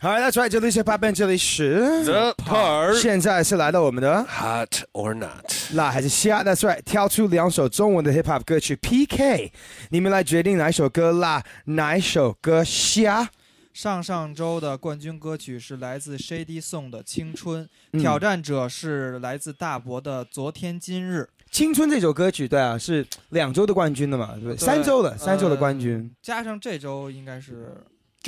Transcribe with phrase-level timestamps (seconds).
[0.00, 9.50] 好，That's right，这里是 Band，这里是 The Part 现在是来到我们的 Hot or Not，辣还是虾？That's right，挑出两首中文的 Hip Hop 歌曲 PK，
[9.90, 13.28] 你们来决定哪一首歌辣，哪一首歌虾。
[13.74, 21.22] 上上周的冠军歌曲是来自 Shady Song 的《青春》，嗯挑战者是来自大伯的《昨天今日》。
[21.50, 24.56] 青春这首歌曲，对啊，是两周的冠军的嘛，对不对？
[24.58, 26.08] 三周的，三周的呃冠军。
[26.22, 27.76] 加上这周应该是，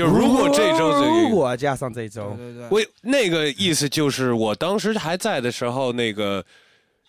[0.01, 2.35] 就如果这周这如，果加上这周。
[2.37, 6.43] 对，对对，我那个意思就是，我当时还在的时候，那个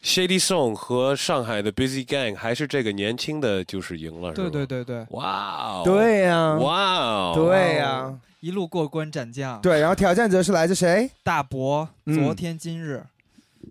[0.03, 4.51] Shady Song 和上海的 Busy Gang 还是这个年轻的就是赢了，是对吧？
[4.51, 4.83] 对对。
[4.83, 9.61] 对，哇哦，对呀，哇哦，对呀，一路过关斩将。
[9.61, 9.79] 对。
[9.79, 11.09] 然后挑战者是来自谁？
[11.23, 12.21] 大伯嗯。
[12.21, 13.01] 昨天今日，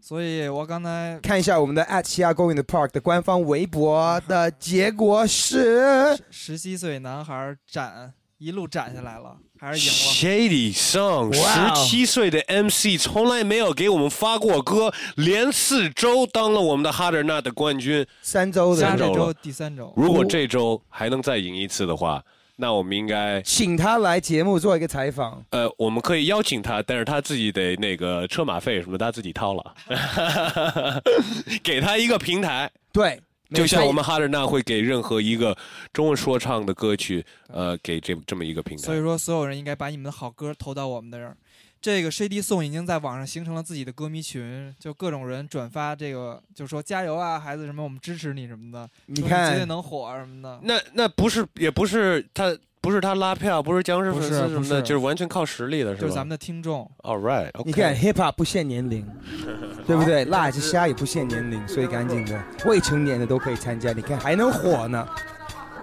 [0.00, 10.48] 所以我刚才看一下我们的 at 西亚公园的 Park 的官方微博的结果是，十七岁男孩斩一路斩下来了，还是赢了。
[10.48, 18.06] Shady Song，十七岁的 MC 从来没有给我们发过歌，连四周当了我们的 Hard or Not 的冠军。
[18.22, 18.80] 三周的。
[18.80, 22.24] 三周第三周，如果这周还能再赢一次的话，
[22.56, 25.44] 那我们应该请他来节目做一个采访。
[25.50, 29.74] 呃，我们可以邀请他，但是他自己得那个车马费什么他自己掏了，
[31.62, 33.20] 给他一个平台，对，
[33.52, 35.56] 就像我们哈德纳会给任何一个
[35.92, 38.82] 中文说唱的歌曲，呃，给这这么一个平台。
[38.82, 41.36] 所以说所有人应该把你们的好歌投到我们的这儿。
[41.82, 50.60] 这个 Shady Song 已经在网上形成了自己的歌迷群，就各种人转发这个，就说加油啊，孩子什么，我们支持你什么的，你看绝对能火啊什么的。
[50.62, 56.00] 那那不是也不是他不是他拉票，不是僵尸粉丝什么的，就是完全靠实力的，是吧？
[56.00, 59.06] 就是咱们的听众，All right，你看 hip hop 不限年龄，
[59.86, 60.24] 对不对？
[60.24, 63.92] 辣子虾也不限年龄，所以赶紧的，未成年的都可以参加。
[63.92, 65.06] 你看还能火呢。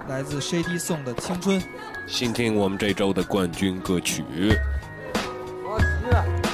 [0.10, 1.60] 来自 Shady Song 的《青春》。
[2.08, 4.24] 请听我们这周的冠军歌曲。
[5.66, 6.47] 我急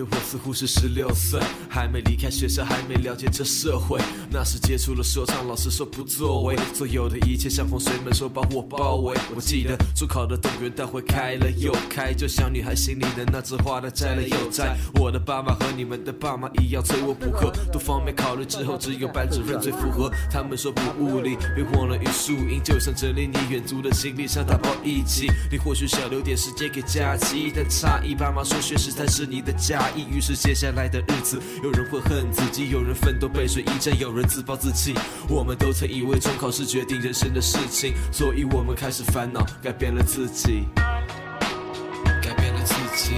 [0.00, 4.00] 年我记得我似乎是十六岁，还没离开学校，还没了解这社会。
[4.30, 9.18] 那时接触了说唱，老师说不作为，所有的一切像洪水猛兽把我包围。
[9.34, 14.76] 我记得中考的动员大会开了又开，就像女孩心里的那枝花，它摘了又摘。
[14.94, 20.12] 我的爸妈和你们的爸妈一样催我补课，多方面考虑之后，只有班主任最符合。
[20.30, 25.26] 他们说不物理，别忘了语数英，就像整理你远足的行李想，打包一起。
[25.50, 30.19] 你或许想留点时间给假期，但诧异爸妈说学时才是你的假意。
[30.20, 34.92] 于是接下来的日子，有人会恨自己，有人奋斗背水一战，有人自暴自弃。
[35.30, 43.14] 我们都曾以为中考是决定人生的事情，所以我们开始烦恼，改变了自己，改变了自己，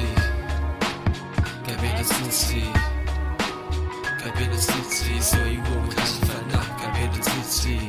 [1.66, 2.62] 改变了自己，
[4.22, 7.80] 改变了自己，所以我们开始烦恼，改变了自己，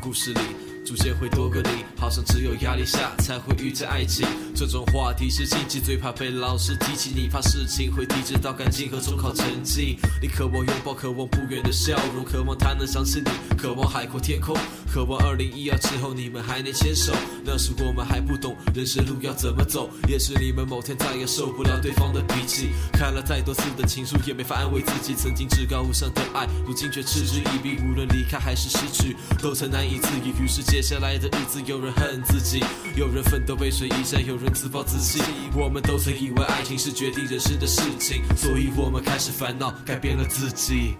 [0.00, 0.40] 故事里，
[0.84, 4.26] 逐渐会多个你，好像只有压力下才会遇见爱情。
[4.54, 7.12] 这种话题是禁忌，最怕被老师提起。
[7.14, 9.98] 你怕事情会递至到感情和中考成绩。
[10.20, 14.56] 你渴望拥抱，渴望不远的笑容，渴望他能想起你，渴望海阔天空，
[14.92, 17.12] 渴望二零一二之后你们还能牵手。
[17.44, 22.70] 那时我们还不懂人生路要怎么走，也许你们某天再也受不了对方的脾气。
[22.92, 25.14] 看了太多次的情书，也没法安慰自己。
[25.14, 27.78] 曾经至高无上的爱，如今却嗤之以鼻。
[27.82, 30.30] 无论离开还是失去，都曾难以自已。
[30.42, 32.64] 于是接下来的日子，有人恨自己，
[32.96, 35.22] 有人奋斗背水一战，有人自暴自弃。
[35.54, 40.94] 我们都曾以为爱情是决定人生的事情，所以我们开始烦恼，改变了自己，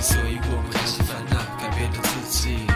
[0.00, 2.66] 所以我们开始烦恼，改变了自己，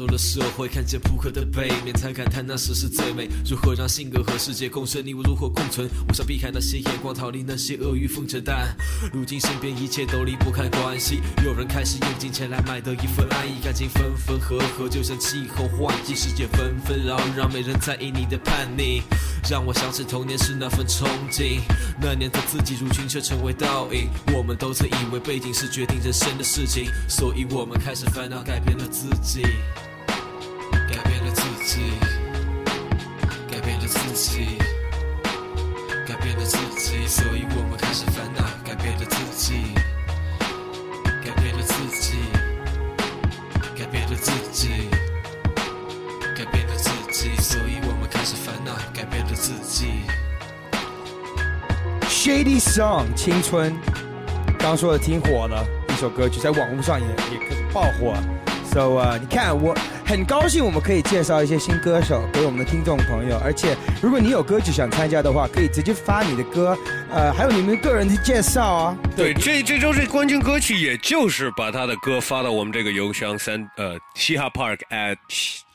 [0.00, 3.28] 入了社会，看见扑克的背面，才感叹那时是最美。
[3.44, 5.04] 如何让性格和世界共生？
[5.04, 5.86] 你我如何共存？
[6.08, 8.74] 我想避开那些眼光，逃离那些阿谀奉承，但
[9.12, 11.20] 如今身边一切都离不开关系。
[11.44, 19.02] 有人开始用金钱来买得一份安逸，感情分分合合，就像气候换季，世界纷纷扰扰，没人在意你的叛逆，
[19.50, 21.60] 让我想起童年时那份憧憬。
[22.00, 29.42] 那年的自己如今却成为倒影，我们都曾以为背景是决定人生的事情，所以我们开始烦恼，改变了自己，
[31.70, 31.78] 己，
[33.48, 34.58] 改变了自己，
[36.04, 39.72] 改变了自己，所以我们开始烦恼，改变了自己，
[41.24, 42.16] 改变了自己，
[43.78, 44.88] 改变了自己，
[46.36, 49.92] 改变了自己，所以我们开始烦恼，改变了自己。
[52.08, 53.78] Shady Song 青春，
[54.58, 58.16] 刚说的挺火的一首歌曲，在网络上也也开始爆火。
[58.72, 59.72] So 呃，你看我
[60.10, 66.76] 很高兴我们可以介绍一些新歌手给我们的听众朋友，而且如果你有歌曲想参加的话，可以直接发你的歌，
[67.12, 68.98] 呃，还有你们个人的介绍啊。
[69.14, 75.16] 对，这这周这冠军歌曲，也就是把他的歌发到我们这个邮箱三呃嘻哈 park at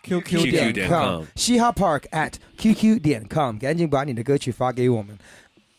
[0.04, 5.18] QQ 点点 com 嘻哈 Park at QQ 点 com，赶紧把你的歌曲发给我们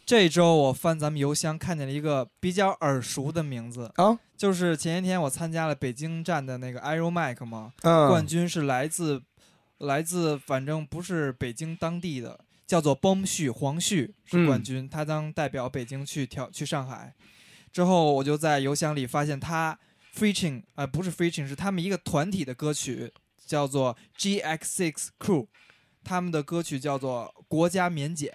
[0.06, 4.17] 这周我翻咱们邮箱，看见了一个比较耳熟的名字，啊。
[4.37, 9.20] 就是前些天我参加了北京站的那个 Aero Mike 嘛，嗯，冠军是来自
[9.79, 17.12] 来自反正不是北京当地的，叫做崩旭黄旭是冠军，他将代表北京去跳去上海。
[17.73, 19.76] 之后我就在邮箱里发现他
[20.14, 23.12] featuring 呃不是 featuring 是他们一个团体的歌曲，
[23.44, 25.49] 叫做 G X Six Crew，
[26.05, 28.32] 他们的歌曲叫做《国家免检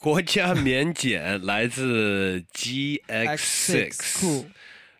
[0.00, 4.44] 国家免检来自 GX X6 Crew，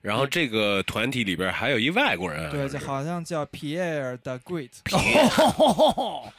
[0.03, 4.69] 然后这个团体里边还有一外国人啊，对，就好像叫 Pierre the Great，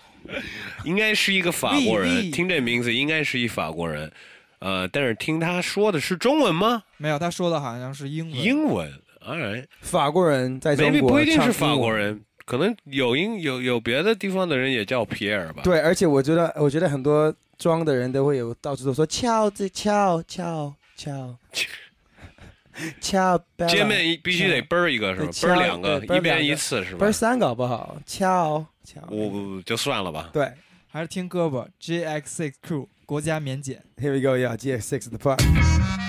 [0.85, 4.11] 应该是一个法国人听这名字应该是一法国人，
[4.59, 6.83] 呃，但是听他说的是中文吗？
[6.97, 8.39] 没有，他说的好像是英文。
[8.39, 8.93] 英文
[9.25, 11.91] right，法国人在中国不一定是法国。
[11.91, 15.63] 人，可能有英有有别的地方的人也叫皮尔吧。
[15.63, 21.37] 对，而且我觉得，我觉得很多装的人都会有到处都说翘子翘翘翘
[22.99, 25.29] 翘，见 面一必须得啵儿一个是吧？
[25.31, 27.13] 对啵儿两个，一边一次是吧不是？
[27.13, 27.97] 三个好不好？
[28.07, 30.31] 翘翘，我就算了吧。
[30.33, 30.51] 对
[30.89, 33.83] 还是听歌吧，GX6 Crew 国家免检。
[33.97, 36.00] ，Here we go, yeah, GX6 the part。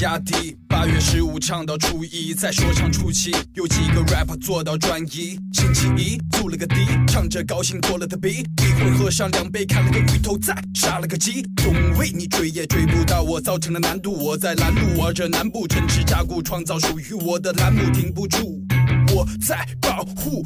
[0.00, 5.38] 压低，八月十五唱到初一，在说唱初期，有几个 rapper 做到专一。
[5.52, 6.76] 星期一租了个地，
[7.06, 11.42] 唱着高兴过了的 B，一会儿喝上两杯，看了个鱼头再杀了个鸡。
[11.62, 14.12] 总为你追也追不到我，造成的难度。
[14.12, 18.59] 我在拦路，玩着南部城池加固，创造属于我的栏目，停不住。
[19.40, 20.44] 在保护物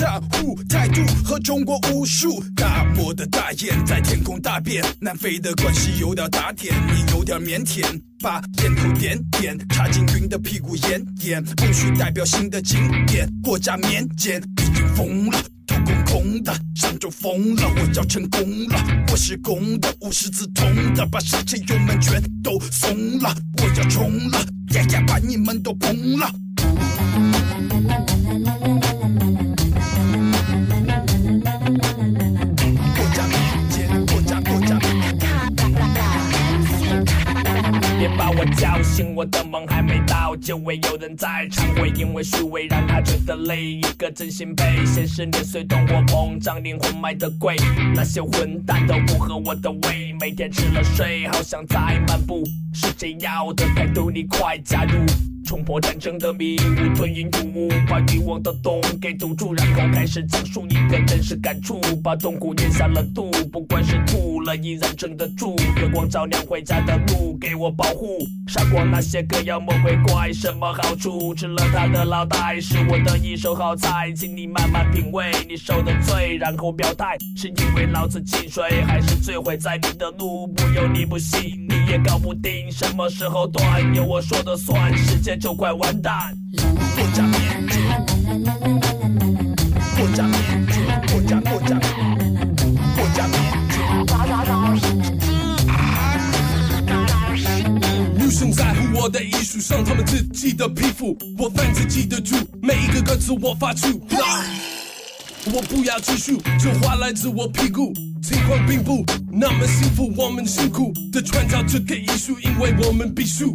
[0.00, 7.84] 保护态度和中国武术，大漠的大雁在天空大便，南非的关系有点打点，你有点腼腆，
[8.20, 15.38] 把烟头点点，插进云的屁股眼眼，不许代表新的经典，国家免检已经疯了。
[15.66, 24.38] 头空空的，上周疯了，我要成功了，我是公的，无师自通的，把刹车油门全都松了，我要冲了，
[24.74, 26.32] 呀呀，把你们都崩了。
[38.00, 43.72] 别把我叫醒，我的梦还没到，就会有人在场，会因为虚伪让他觉得累。
[43.72, 47.56] 一个真心被现实碾碎，懂我膨胀，灵魂卖的贵。
[47.94, 52.42] 那些混蛋都不合我的胃，每天吃了睡，好像在漫步。
[52.72, 54.10] 是谁要的态度？
[54.10, 54.98] 你快加入！
[55.44, 65.56] 冲破战争的迷雾，吞云吐雾，把欲望的洞给堵住，然后开始讲述你的真实感触，把痛苦咽下了肚，不管是吐了依然撑得住。
[65.76, 71.34] 月光照亮回家的路，给我保护，杀光那些个妖魔鬼怪，什么好处？
[71.34, 80.46] 吃了他的脑袋，是我的一手好菜，请你慢慢品味你受的罪，然后表态，是因为老子进水，还是摧毁在你的路？
[80.48, 86.34] 不由你不信，你也搞不定，什么时候断，由我说的算，世界就快完蛋。
[86.96, 87.69] 国家免
[99.10, 104.00] 的艺术，上他们自己的皮肤，我犯自己的主，每一个歌词我发出。
[105.52, 107.92] 我不要继续，这话来自我屁股。
[108.22, 113.46] 情况并不那么幸福，我们辛苦的创造这个艺术，因为我们必须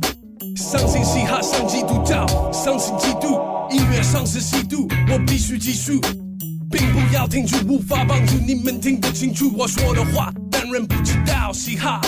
[0.56, 3.40] 相信嘻哈，像基督教，相信基督，
[3.72, 6.00] 音乐上是吸毒，我必须继续。
[6.72, 12.02] 并不要停住，无法帮助你们听得清楚我说的话，但人不知道嘻哈。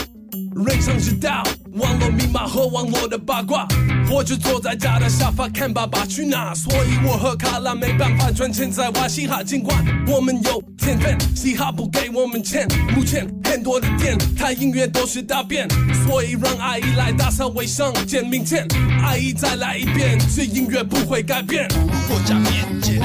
[0.66, 3.68] 人生之道网络密码和网络的八卦，
[4.10, 6.52] 或者坐在家的沙发看爸爸去哪。
[6.56, 12.68] 所以我和卡拉没办法赚钱在玩嘻哈，尽管我们有天分，嘻哈不给我们钱。
[12.96, 15.68] 目前很多的店台音乐都是大便，
[16.06, 17.94] 所以让阿姨来打扫卫生。
[18.08, 18.66] 见明天
[19.04, 21.68] 阿姨再来一遍，这音乐不会改变。
[22.08, 23.00] 过家面前，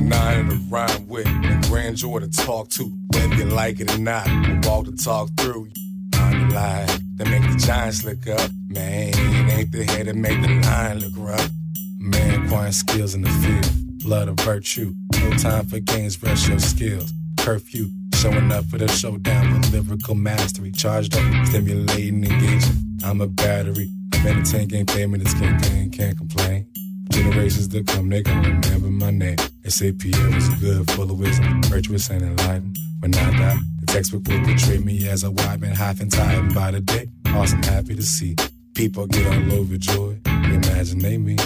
[0.00, 2.92] nine to rhyme with, a grandeur to talk to.
[3.12, 5.70] Whether you like it or not, I walk the talk through.
[6.14, 8.50] I'm the lie that make the giants look up.
[8.68, 9.14] Man,
[9.50, 11.50] ain't the head that make the line look rough.
[11.98, 14.94] Man, acquiring skills in the field, blood of virtue.
[15.14, 17.12] No time for games, rush your skills.
[17.38, 20.72] Curfew, showing up for the showdown with lyrical mastery.
[20.72, 22.98] Charged up, stimulating, engaging.
[23.04, 23.90] I'm a battery.
[24.22, 26.66] Been a 10 game payment, it's campaign, can't complain
[27.50, 29.36] places to come, they gon' remember my name.
[29.64, 32.78] SAPL is good, full of wisdom, virtuous and enlightened.
[33.00, 36.54] When I die, the textbook will portray me as a wide man, half and tired
[36.54, 37.08] by the day.
[37.26, 38.36] Awesome, happy to see.
[38.74, 41.36] People get all over joy, imagine they me.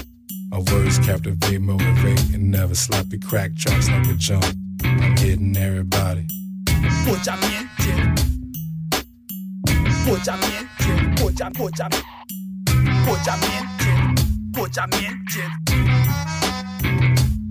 [0.50, 4.44] My words captivate, motivate, and never sloppy crack tracks like a jump.
[4.84, 6.26] I'm hitting everybody.
[7.06, 7.92] Pochamente.
[10.04, 11.14] Pochamente.
[11.16, 12.02] Pochamente.
[13.06, 13.73] Pochamente.
[14.64, 15.44] 过家面前，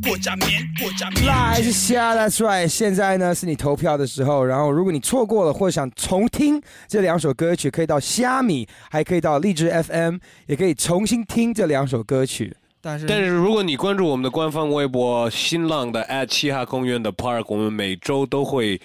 [0.01, 1.71] 过家过家，过家面前，过家面前，过家面过家面来前。
[1.71, 2.67] 下，That's right。
[2.67, 10.15] 现在呢是你投票的时候，然后如果你错过了或者想重听这两首歌曲，可以到虾米，还可以到荔枝 FM，
[10.47, 12.57] 也可以重新听这两首歌曲。
[12.81, 18.81] 但是但是如果你关注我们的官方微博新浪的 at 嘻哈公园的 Park，我们每周都会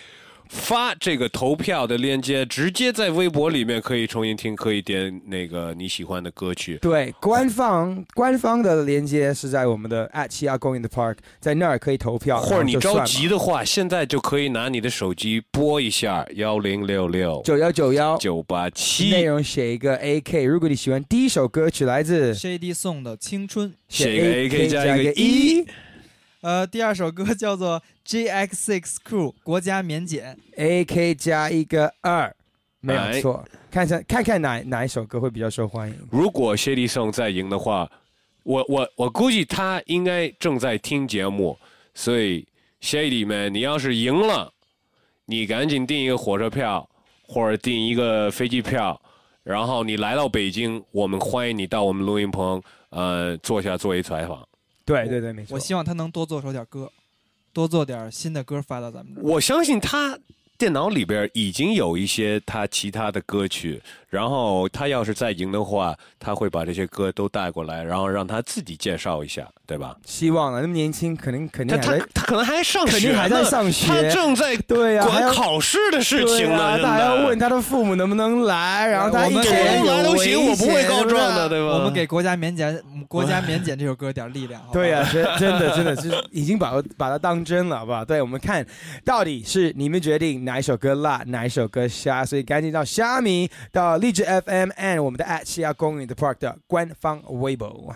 [0.48, 6.78] 发这个投票的链接，直接在微博里面可以重新听，可以点那个你喜欢的歌曲。
[6.80, 20.46] 对，官方官方的链接是在我们的 at 七亚公园的 Park，在那儿可以投票，或者你着急的话，现在就可以拿你的手机拨一下幺零六六九幺九幺，九八七内，容写一个 AK。
[20.46, 25.66] 如果你喜欢第一首歌曲来自 Shady Song 的《青春》，写一个 AK 加一个一。
[26.40, 32.34] 呃，第二首歌 叫做 GX Six Crew 国家免检，AK 加一个二，
[32.80, 33.44] 没有哎错。
[33.70, 36.08] 看一下看看哪哪一首歌会比较受欢迎。
[36.10, 37.90] 如果 Shady Song 再赢的话，
[38.44, 41.58] 我我我估计他应该正在听节目，
[41.92, 42.46] 所以
[42.80, 44.52] Shady 们，你要是赢了，
[45.26, 46.88] 你赶紧订一个火车票
[47.22, 49.00] 或者订一个飞机票，
[49.42, 54.48] 然后你来到北京，我们欢迎你到我们录音棚，呃，坐下做一采访。
[54.88, 55.54] 对对对，没错。
[55.54, 56.90] 我希望他能多做首点歌，
[57.52, 59.24] 多做点新的歌发到咱们这儿。
[59.24, 60.18] 我相信他
[60.56, 69.96] 电脑里边已经有一些他其他的歌曲，然后他要是再赢的话，他会把这些歌都带过来，然后让他自己介绍一下，对吧？
[70.04, 81.48] 希望了，那么年轻，肯定肯他他定还，他可能还上学呢，肯定还在上学他正在 对呀、还管考试的事情呢，对啊，他还要问他的父母能不能来，然后他我们给一个人来都行，我不会告状的，。
[81.48, 81.74] 对吧？
[81.74, 84.62] 我们给国家免检，国家免检这首歌点力量。
[84.72, 88.04] 对呀、真真的真的就是已经把把它当真了，好不好？
[88.04, 88.64] 对，我们看
[89.04, 97.94] 到底是你们决定哪一首歌辣，哪一首歌虾，所以赶紧到虾米、到荔枝 FM and 我们的 at 西亚公园的 Park 的官方微博。